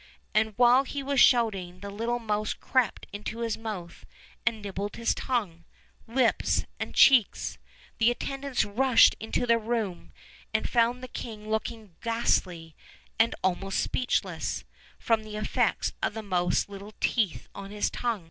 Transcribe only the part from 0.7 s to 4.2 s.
he was shouting the little mouse crept into his mouth,